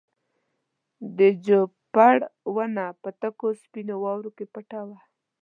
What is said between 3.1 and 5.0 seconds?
تکو سپینو واورو کې پټه وه.